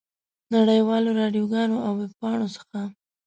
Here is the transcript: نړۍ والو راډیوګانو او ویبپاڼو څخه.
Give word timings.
نړۍ 0.53 0.79
والو 0.87 1.11
راډیوګانو 1.19 1.77
او 1.85 1.91
ویبپاڼو 1.99 2.47
څخه. 2.55 2.79